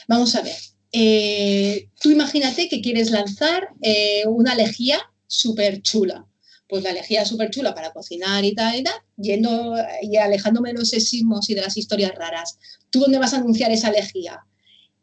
[0.08, 0.58] Vamos a ver.
[0.91, 6.26] Eh, tú imagínate que quieres lanzar eh, una lejía súper chula
[6.68, 10.80] pues la lejía súper chula para cocinar y tal y tal, yendo y alejándome de
[10.80, 12.58] los sexismos y de las historias raras.
[12.89, 14.44] ¿Tú dónde vas a anunciar esa lejía?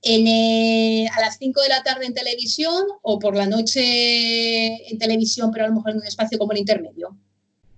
[0.05, 5.65] A las 5 de la tarde en televisión o por la noche en televisión, pero
[5.65, 7.17] a lo mejor en un espacio como el intermedio.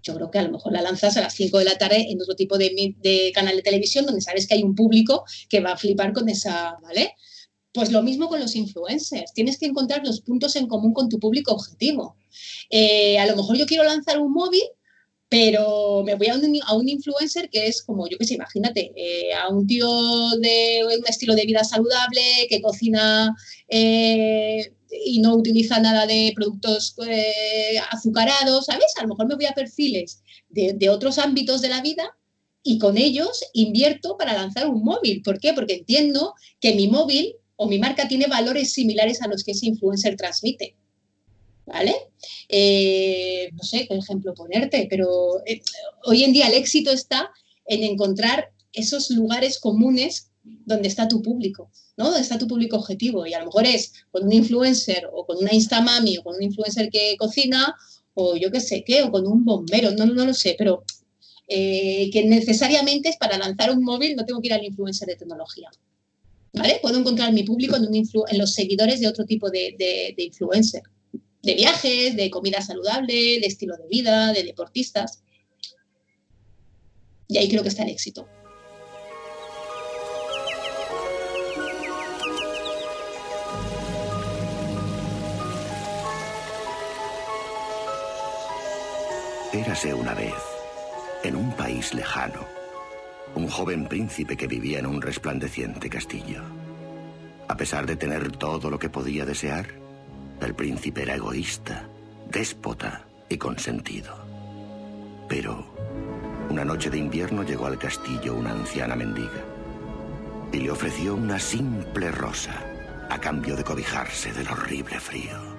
[0.02, 2.20] Yo creo que a lo mejor la lanzas a las 5 de la tarde en
[2.20, 5.72] otro tipo de, de canal de televisión donde sabes que hay un público que va
[5.72, 7.14] a flipar con esa, ¿vale?
[7.74, 9.34] Pues lo mismo con los influencers.
[9.34, 12.16] Tienes que encontrar los puntos en común con tu público objetivo.
[12.70, 14.62] Eh, a lo mejor yo quiero lanzar un móvil
[15.34, 19.48] pero me voy a un, influencer que es como, yo qué sé, imagínate, eh, a
[19.48, 19.88] un tío
[20.40, 23.34] de un estilo de vida saludable, que cocina
[23.66, 24.72] eh,
[25.04, 28.94] y no utiliza nada de productos eh, azucarados, ¿sabes?
[28.96, 32.16] A lo mejor me voy a perfiles de otros ámbitos de la vida
[32.62, 35.20] y con ellos invierto para lanzar un móvil.
[35.22, 35.52] ¿Por qué?
[35.52, 39.66] Porque entiendo que mi móvil o mi marca tiene valores similares a los que ese
[39.66, 40.76] influencer transmite.
[41.66, 41.94] ¿Vale?
[42.48, 45.62] Eh, no sé qué ejemplo ponerte, pero eh,
[46.04, 47.30] hoy en día el éxito está
[47.66, 52.06] en encontrar esos lugares comunes donde está tu público, ¿no?
[52.06, 53.26] Donde está tu público objetivo.
[53.26, 56.42] Y a lo mejor es con un influencer o con una Instamami o con un
[56.42, 57.74] influencer que cocina
[58.14, 60.84] o yo qué sé qué, o con un bombero, no, no lo sé, pero
[61.48, 65.16] eh, que necesariamente es para lanzar un móvil, no tengo que ir al influencer de
[65.16, 65.68] tecnología.
[66.52, 66.78] ¿Vale?
[66.80, 70.14] Puedo encontrar mi público en, un influ- en los seguidores de otro tipo de, de,
[70.16, 70.82] de influencer,
[71.44, 75.22] de viajes, de comida saludable, de estilo de vida, de deportistas.
[77.28, 78.26] Y ahí creo que está el éxito.
[89.52, 90.34] Érase una vez,
[91.22, 92.44] en un país lejano,
[93.36, 96.42] un joven príncipe que vivía en un resplandeciente castillo.
[97.46, 99.83] A pesar de tener todo lo que podía desear,
[100.40, 101.88] el príncipe era egoísta,
[102.30, 104.14] déspota y consentido.
[105.28, 105.66] Pero
[106.50, 109.44] una noche de invierno llegó al castillo una anciana mendiga
[110.52, 112.52] y le ofreció una simple rosa
[113.10, 115.54] a cambio de cobijarse del horrible frío.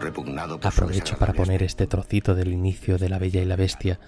[0.00, 3.98] Repugnado por Aprovecho para poner este trocito del inicio de La Bella y la Bestia,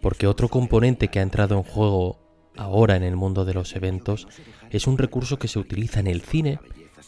[0.00, 2.18] porque otro componente que ha entrado en juego
[2.56, 4.28] ahora en el mundo de los eventos
[4.70, 6.58] es un recurso que se utiliza en el cine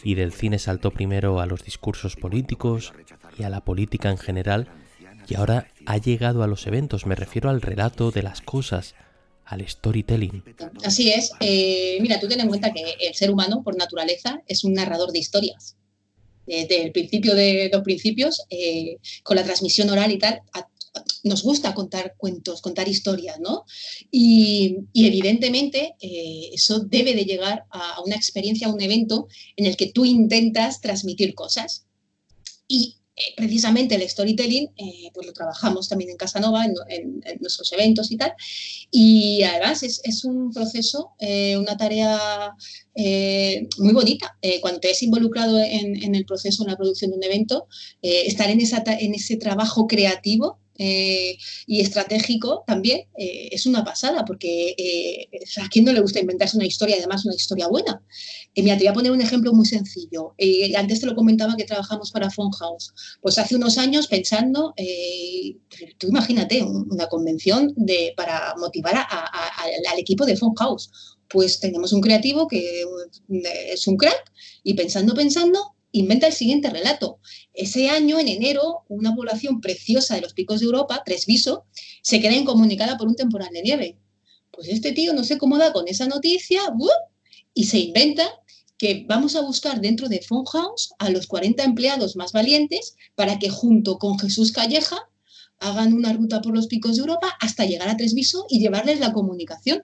[0.05, 2.93] y del cine saltó primero a los discursos políticos
[3.39, 4.69] y a la política en general
[5.29, 8.95] y ahora ha llegado a los eventos, me refiero al relato de las cosas,
[9.45, 10.43] al storytelling.
[10.85, 11.33] Así es.
[11.41, 15.13] Eh, mira, tú ten en cuenta que el ser humano, por naturaleza, es un narrador
[15.13, 15.77] de historias.
[16.47, 20.67] Desde el principio de los principios, eh, con la transmisión oral y tal, a-
[21.25, 23.65] nos gusta contar cuentos, contar historias, ¿no?
[24.11, 29.77] Y, evidentemente eh, eso debe de llegar a, una experiencia, a un evento en el
[29.77, 31.87] que tú intentas transmitir cosas.
[32.69, 38.11] Y eh, precisamente el storytelling, eh, pues lo trabajamos también en Casanova, en, nuestros eventos
[38.11, 38.33] y tal.
[38.91, 42.55] Y además es, es un proceso, eh, una tarea
[43.79, 44.37] muy bonita.
[44.61, 47.67] Cuando te ves involucrado en, en el proceso, en la producción de un evento,
[48.03, 54.25] estar en, esa en ese trabajo creativo eh, y estratégico también eh, es una pasada,
[54.25, 55.29] porque eh,
[55.63, 58.03] ¿a quién no le gusta inventarse una historia, además una historia buena?
[58.57, 60.35] Mira, te voy a poner un ejemplo muy sencillo.
[60.77, 62.93] Antes te lo comentaba que trabajamos para Funhouse.
[63.23, 64.75] Pues hace unos años pensando,
[65.99, 69.51] tú imagínate, un- una convención de, para motivar a-
[69.93, 70.91] al equipo de Funhouse.
[71.29, 72.85] Pues tenemos un creativo que
[73.73, 74.33] es un crack
[74.65, 75.61] y pensando, pensando,
[75.93, 77.19] inventa el siguiente relato.
[77.53, 81.65] Ese año, en enero, una población preciosa de los picos de Europa, Tresviso,
[82.03, 83.99] se queda incomunicada por un temporal de nieve.
[84.51, 86.63] Pues este tío no se acomoda con esa noticia
[87.55, 88.25] y se inventa
[88.79, 93.51] que vamos a buscar dentro de Funhouse a los 40 empleados más valientes para que
[93.51, 94.99] junto con Jesús Calleja
[95.59, 99.13] hagan una ruta por los picos de Europa hasta llegar a Tresviso y llevarles la
[99.13, 99.83] comunicación.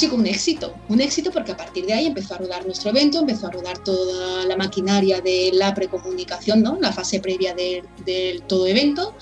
[0.00, 3.18] Chico, un éxito, un éxito porque a partir de ahí empezó a rodar nuestro evento,
[3.18, 6.78] empezó a rodar toda la maquinaria de la precomunicación, ¿no?
[6.80, 9.14] la fase previa del del todo evento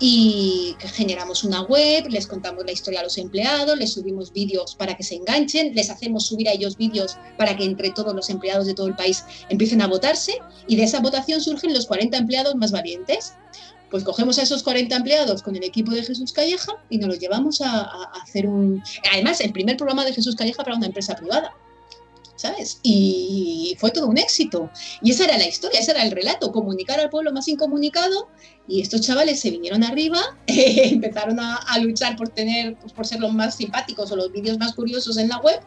[0.00, 4.96] y generamos una web, les contamos la historia a los empleados, les subimos vídeos para
[4.96, 8.64] que se enganchen, les hacemos subir a ellos vídeos para que entre todos los empleados
[8.64, 12.54] de todo el país empiecen a votarse y de esa votación surgen los 40 empleados
[12.54, 13.34] más valientes.
[13.92, 17.18] Pues cogemos a esos 40 empleados con el equipo de Jesús Calleja y nos los
[17.20, 18.82] llevamos a, a- hacer un...
[19.12, 21.52] Además, el primer programa de Jesús Calleja para una empresa privada.
[22.34, 22.80] ¿Sabes?
[22.82, 24.68] Y fue todo un éxito.
[25.00, 28.28] Y esa era la historia, ese era el relato, comunicar al pueblo más incomunicado.
[28.66, 33.20] Y estos chavales se vinieron arriba, empezaron a, a luchar por tener, pues, por ser
[33.20, 35.60] los más simpáticos o los vídeos más curiosos en la web.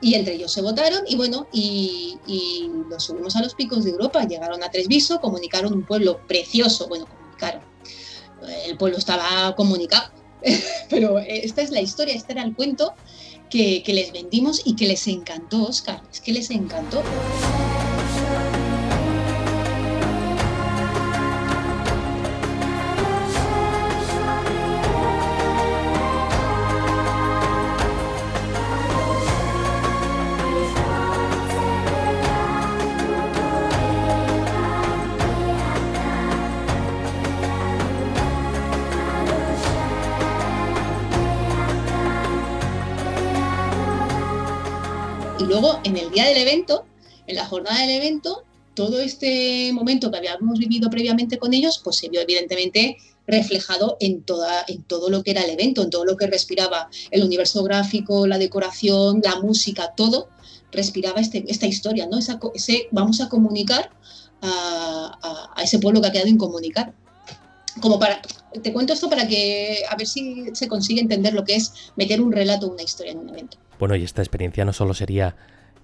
[0.00, 3.90] Y entre ellos se votaron y bueno, y, y los subimos a los picos de
[3.90, 4.22] Europa.
[4.24, 6.86] Llegaron a Tresviso, comunicaron un pueblo precioso.
[6.88, 7.62] Bueno, comunicaron.
[8.66, 10.10] El pueblo estaba comunicado.
[10.90, 12.94] Pero esta es la historia, este era el cuento
[13.48, 16.02] que, que les vendimos y que les encantó, Oscar.
[16.12, 17.02] Es que les encantó.
[45.44, 46.86] Y luego, en el día del evento,
[47.26, 51.96] en la jornada del evento, todo este momento que habíamos vivido previamente con ellos, pues
[51.96, 56.06] se vio evidentemente reflejado en, toda, en todo lo que era el evento, en todo
[56.06, 60.28] lo que respiraba el universo gráfico, la decoración, la música, todo
[60.72, 62.18] respiraba este, esta historia, ¿no?
[62.18, 63.90] Esa, ese, vamos a comunicar
[64.40, 66.94] a ese pueblo que ha quedado incomunicado
[67.80, 68.20] como para,
[68.62, 72.20] te cuento esto para que a ver si se consigue entender lo que es meter
[72.20, 73.58] un relato, una historia en un evento.
[73.78, 75.36] Bueno, y esta experiencia no solo sería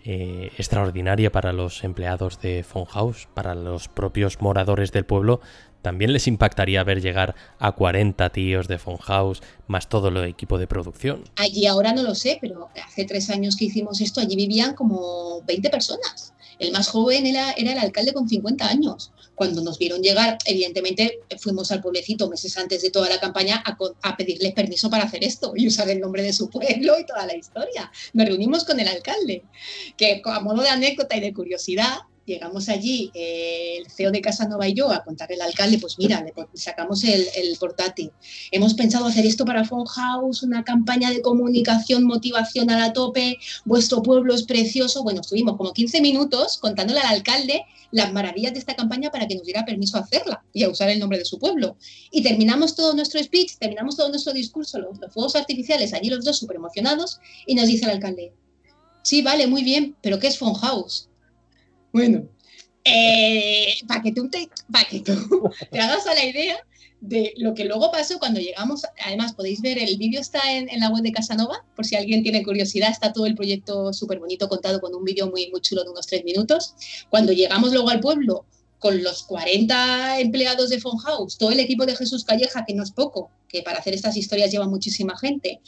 [0.05, 5.41] eh, extraordinaria para los empleados de House, para los propios moradores del pueblo,
[5.83, 10.67] también les impactaría ver llegar a 40 tíos de House, más todo el equipo de
[10.67, 11.25] producción.
[11.37, 15.43] Allí ahora no lo sé, pero hace tres años que hicimos esto, allí vivían como
[15.47, 16.35] 20 personas.
[16.59, 19.13] El más joven era, era el alcalde con 50 años.
[19.41, 23.75] Cuando nos vieron llegar, evidentemente fuimos al pueblecito meses antes de toda la campaña a,
[24.03, 27.25] a pedirles permiso para hacer esto y usar el nombre de su pueblo y toda
[27.25, 27.91] la historia.
[28.13, 29.45] Nos reunimos con el alcalde,
[29.97, 34.69] que a modo de anécdota y de curiosidad, llegamos allí, eh, el CEO de Casanova
[34.69, 37.27] y yo, a contarle al alcalde, pues mira, le sacamos el,
[37.59, 38.11] portátil.
[38.53, 44.03] Hemos pensado hacer esto para House, una campaña de comunicación, motivación a la tope, vuestro
[44.03, 45.03] pueblo es precioso.
[45.03, 49.35] Bueno, estuvimos como 15 minutos contándole al alcalde las maravillas de esta campaña para que
[49.35, 51.77] nos diera permiso a hacerla y a usar el nombre de su pueblo.
[52.11, 56.39] Y terminamos todo nuestro speech, terminamos todo nuestro discurso, los, fuegos artificiales, allí los dos
[56.39, 58.33] súper emocionados, y nos dice el alcalde,
[59.03, 61.10] sí, vale, muy bien, pero ¿qué es House?
[61.93, 62.29] Bueno,
[62.85, 64.49] eh, para que tú, te,
[65.71, 66.57] te hagas a la idea
[67.01, 68.83] de lo que luego pasó cuando llegamos.
[69.05, 72.43] Además, podéis ver, el vídeo está en, la web de Casanova, por si alguien tiene
[72.43, 75.91] curiosidad, está todo el proyecto súper bonito contado con un vídeo muy, muy chulo de
[75.91, 76.75] unos tres minutos.
[77.09, 78.45] Cuando llegamos luego al pueblo,
[78.81, 82.91] con los 40 empleados de House, todo el equipo de Jesús Calleja, que no es
[82.91, 85.61] poco, que para hacer estas historias lleva muchísima gente,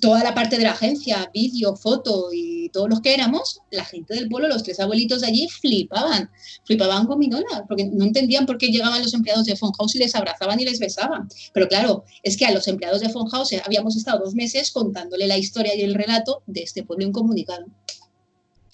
[0.00, 4.14] toda la parte de la agencia, vídeo, foto y todos los que éramos, la gente
[4.14, 6.30] del pueblo, los tres abuelitos de allí flipaban,
[6.64, 10.14] flipaban con Minola, porque no entendían por qué llegaban los empleados de House y les
[10.14, 11.28] abrazaban y les besaban.
[11.52, 15.38] Pero claro, es que a los empleados de House habíamos estado dos meses contándole la
[15.38, 17.66] historia y el relato de este pueblo incomunicado.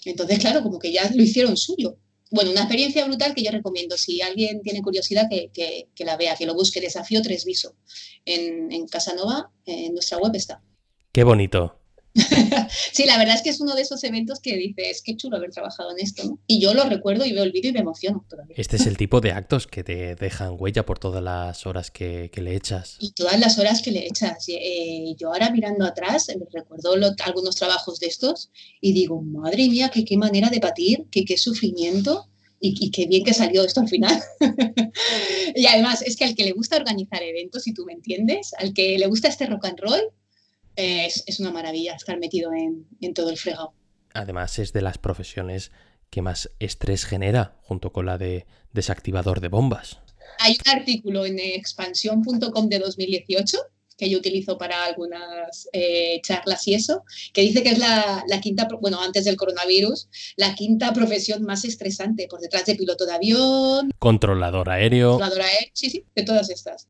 [0.05, 1.97] Entonces, claro, como que ya lo hicieron suyo
[2.31, 3.97] bueno, una experiencia brutal que yo recomiendo.
[3.97, 6.81] Si alguien tiene curiosidad, que, la vea, que lo busque.
[6.81, 7.75] Desafío tres Viso.
[8.25, 10.61] En, en Casanova, en nuestra web está.
[11.11, 11.79] Qué bonito.
[12.93, 15.51] sí, la verdad es que es uno de esos eventos que dices, qué chulo haber
[15.51, 16.39] trabajado en esto.
[16.47, 18.55] Y yo lo recuerdo y veo el vídeo y me emociono todavía.
[18.57, 22.31] Este es el tipo de actos que te dejan huella por todas las horas que,
[22.37, 22.97] le echas.
[22.99, 24.45] Y todas las horas que le echas.
[24.47, 26.93] Eh, yo ahora mirando atrás, eh, recuerdo
[27.25, 28.51] algunos trabajos de estos
[28.81, 32.29] y digo, madre mía, qué, qué manera de patir, qué, qué sufrimiento.
[32.59, 34.19] Y, y, qué bien que salió esto al final.
[35.55, 38.73] y además es que al que le gusta organizar eventos, si tú me entiendes, al
[38.73, 40.01] que le gusta este rock and roll,
[40.77, 43.73] es, una maravilla estar metido en, todo el fregado.
[44.13, 45.71] Además es de las profesiones
[46.09, 49.99] que más estrés genera junto con la de desactivador de bombas.
[50.39, 53.57] Hay un artículo en expansión.com de 2018
[53.97, 57.03] que yo utilizo para algunas eh, charlas y eso,
[57.33, 61.65] que dice que es la, la, quinta, bueno, antes del coronavirus, la quinta profesión más
[61.65, 63.91] estresante por detrás de piloto de avión.
[63.97, 65.17] Controlador aéreo.
[65.17, 66.89] Controlador aéreo, sí, sí, de todas estas.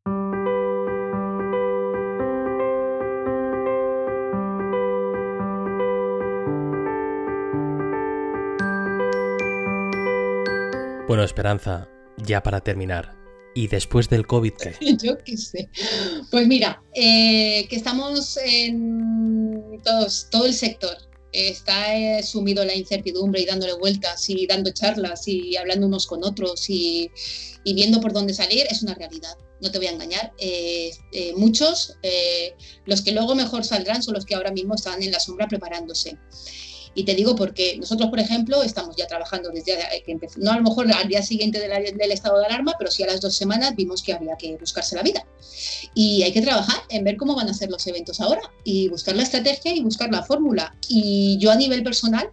[11.08, 11.88] Bueno, Esperanza,
[12.18, 13.16] ya para terminar,
[13.54, 14.52] ¿y después del COVID?
[15.02, 15.70] Yo qué sé.
[16.30, 20.98] Pues mira, eh, que estamos en todo el sector
[21.32, 26.22] está eh, sumido la incertidumbre y dándole vueltas y dando charlas y hablando unos con
[26.24, 27.10] otros y,
[27.64, 29.34] viendo por dónde salir, es una realidad.
[29.62, 30.34] No te voy a engañar.
[30.38, 30.92] Eh,
[31.36, 31.94] muchos,
[32.84, 36.18] los que luego mejor saldrán son los que ahora mismo están en la sombra preparándose.
[36.98, 40.56] Y te digo porque nosotros, por ejemplo, estamos ya trabajando desde que empezó, no a
[40.56, 43.76] lo mejor al día siguiente del estado de alarma, pero sí a las dos semanas
[43.76, 45.24] vimos que había que buscarse la vida.
[45.94, 49.14] Y hay que trabajar en ver cómo van a ser los eventos ahora y buscar
[49.14, 50.76] la estrategia y buscar la fórmula.
[50.88, 52.28] Y yo a nivel personal,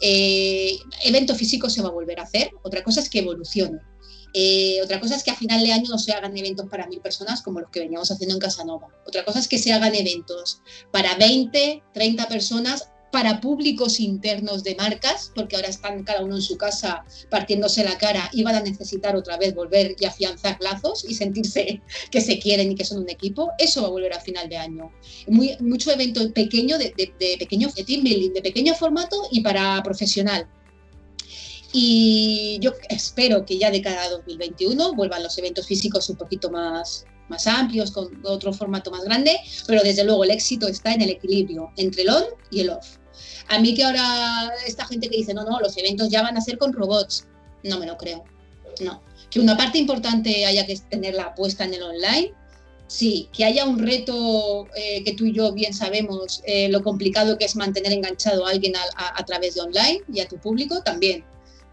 [0.00, 3.80] eh, evento físico se va a volver a hacer, otra cosa es que evolucione.
[4.34, 7.00] Eh, otra cosa es que a final de año no se hagan eventos para mil
[7.00, 8.86] personas como los que veníamos haciendo en Casanova.
[9.04, 10.60] Otra cosa es que se hagan eventos
[10.92, 16.42] para 20, 30 personas para públicos internos de marcas, porque ahora están cada uno en
[16.42, 21.04] su casa partiéndose la cara y van a necesitar otra vez volver y afianzar lazos
[21.08, 21.80] y sentirse
[22.10, 24.56] que se quieren y que son un equipo, eso va a volver a final de
[24.56, 24.92] año.
[25.26, 26.92] Muy, mucho evento pequeño, de,
[27.38, 30.46] pequeño team building, de pequeño formato y para profesional.
[31.72, 36.50] Y yo espero que ya de cada a 2021 vuelvan los eventos físicos un poquito
[36.50, 41.02] más, más amplios, con otro formato más grande, pero desde luego el éxito está en
[41.02, 42.96] el equilibrio entre el on y el off.
[43.48, 46.40] A mí que ahora esta gente que dice, no, no, los eventos ya van a
[46.40, 47.26] ser con robots,
[47.62, 48.24] no me lo creo.
[48.80, 49.02] No.
[49.30, 52.32] Que una parte importante haya que tenerla puesta en el online,
[52.86, 53.28] sí.
[53.32, 57.44] Que haya un reto eh, que tú y yo bien sabemos eh, lo complicado que
[57.44, 61.24] es mantener enganchado a alguien a través de online y a tu público, también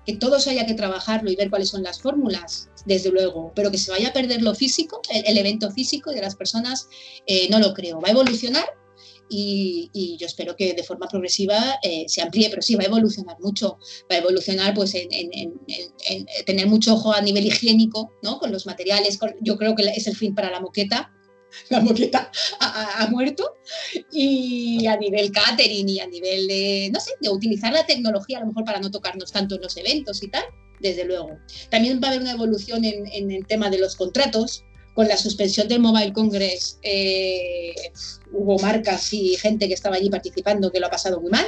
[0.06, 3.72] que todo eso haya que trabajarlo y ver cuáles son las fórmulas, desde luego, pero
[3.72, 6.88] que se vaya a perder lo físico, el, evento físico de las personas,
[7.26, 8.00] eh, no lo creo.
[8.00, 8.66] Va a evolucionar
[9.28, 13.38] y, yo espero que de forma progresiva eh, se amplíe, pero sí, va a evolucionar
[13.40, 13.80] mucho.
[14.12, 15.10] Va a evolucionar pues en,
[16.46, 18.40] tener mucho ojo a nivel higiénico, ¿no?
[18.40, 21.12] Con los materiales, yo creo que es el fin para la moqueta,
[21.70, 23.58] la moqueta ha, muerto
[24.12, 28.42] y a nivel catering y a nivel de, no sé, de utilizar la tecnología a
[28.42, 30.44] lo mejor para no tocarnos tanto en los eventos y tal,
[30.80, 31.38] desde luego.
[31.70, 35.68] También va a haber una evolución en, el tema de los contratos, con la suspensión
[35.68, 37.76] del Mobile Congress eh,
[38.32, 41.46] hubo marcas y gente que estaba allí participando que lo ha pasado muy mal,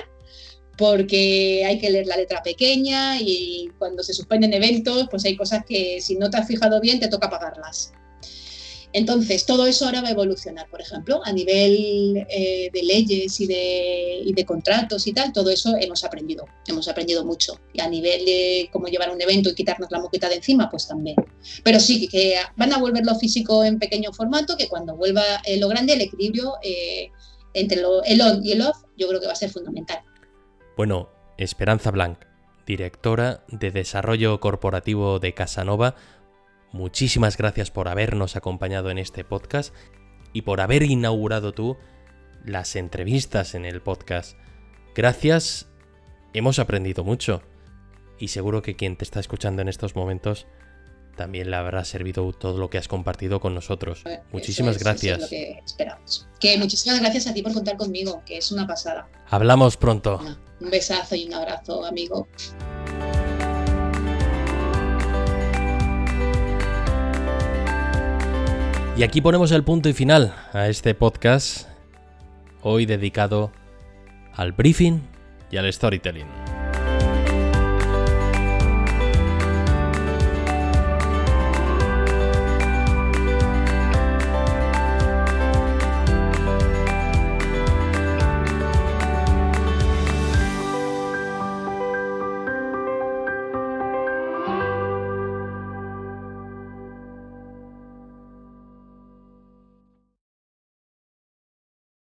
[0.77, 5.63] porque hay que leer la letra pequeña y cuando se suspenden eventos, pues hay cosas
[5.67, 7.93] que si no te has fijado bien te toca pagarlas.
[8.93, 13.47] Entonces, todo eso ahora va a evolucionar, por ejemplo, a nivel eh, de leyes y
[13.47, 17.59] de, contratos y tal, todo eso hemos aprendido, hemos aprendido mucho.
[17.73, 20.87] Y a nivel de cómo llevar un evento y quitarnos la moqueta de encima, pues
[20.87, 21.17] también.
[21.63, 25.57] Pero sí, que van a volver lo físico en pequeño formato, que cuando vuelva eh,
[25.57, 27.11] lo grande, el equilibrio eh,
[27.53, 29.99] entre el on y el off, yo creo que va a ser fundamental.
[30.77, 32.19] Bueno, Esperanza Blanc,
[32.65, 35.95] directora de Desarrollo Corporativo de Casanova,
[36.71, 39.73] Muchísimas gracias por habernos acompañado en este podcast
[40.33, 41.77] y por haber inaugurado tú
[42.45, 44.37] las entrevistas en el podcast.
[44.95, 45.67] Gracias,
[46.33, 47.41] hemos aprendido mucho
[48.19, 50.47] y seguro que quien te está escuchando en estos momentos
[51.17, 54.03] también le habrá servido todo lo que has compartido con nosotros.
[54.31, 55.19] Muchísimas gracias.
[55.19, 56.27] lo que esperamos.
[56.39, 59.09] Que muchísimas gracias a ti por contar conmigo, que es una pasada.
[59.29, 60.21] Hablamos pronto.
[60.61, 62.27] Un besazo y un abrazo, amigo.
[68.97, 71.67] Y aquí ponemos el punto y final a este podcast,
[72.63, 73.51] hoy dedicado
[74.33, 75.01] al briefing
[75.51, 76.46] y al storytelling.